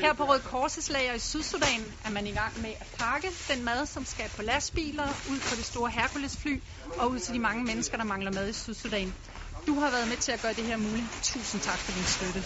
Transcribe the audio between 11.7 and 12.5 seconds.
for din støtte.